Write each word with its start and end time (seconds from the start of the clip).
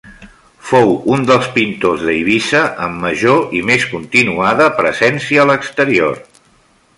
Fou 0.67 0.93
un 1.17 1.25
dels 1.31 1.49
pintors 1.57 2.05
d’Eivissa 2.07 2.61
amb 2.87 2.97
major 3.03 3.53
i 3.59 3.61
més 3.71 3.85
continuada 3.93 4.71
presència 4.81 5.45
a 5.45 5.47
l’exterior. 5.51 6.19